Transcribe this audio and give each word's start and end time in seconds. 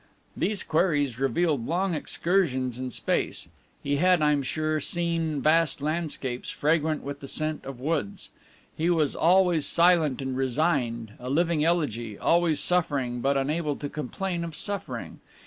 These 0.35 0.63
queries 0.63 1.19
revealed 1.19 1.67
long 1.67 1.93
excursions 1.93 2.79
in 2.79 2.89
space. 2.89 3.49
He 3.83 3.97
had, 3.97 4.19
I 4.23 4.31
am 4.31 4.41
sure, 4.41 4.79
seen 4.79 5.43
vast 5.43 5.79
landscapes, 5.79 6.49
fragrant 6.49 7.03
with 7.03 7.19
the 7.19 7.27
scent 7.27 7.63
of 7.65 7.79
woods. 7.79 8.31
He 8.75 8.89
was 8.89 9.15
always 9.15 9.67
silent 9.67 10.19
and 10.19 10.35
resigned, 10.35 11.13
a 11.19 11.29
living 11.29 11.63
elegy, 11.63 12.17
always 12.17 12.59
suffering 12.59 13.19
but 13.21 13.37
unable 13.37 13.75
to 13.75 13.89
complain 13.89 14.43
of 14.43 14.55
suffering. 14.55 15.19